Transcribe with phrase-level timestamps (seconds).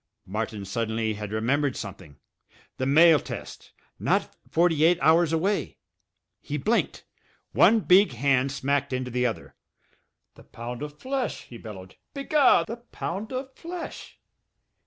[0.25, 2.17] Martin suddenly had remembered something.
[2.77, 3.71] The mail test!
[3.99, 5.77] Not forty eight hours away!
[6.41, 7.05] He blinked.
[7.51, 9.53] One big hand smacked into the other.
[10.33, 11.97] "The pound of flesh!" he bellowed.
[12.15, 12.65] "Be gar!
[12.65, 14.17] The pound of flesh!"